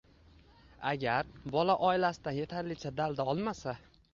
Agar 0.91 1.29
bola 1.57 1.75
oilasidan 1.91 2.39
yetarlicha 2.41 2.93
dalda 3.03 3.29
olmasa 3.35 3.79